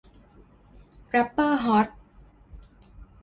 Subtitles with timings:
[1.09, 1.87] แรปเปอร์ฮอต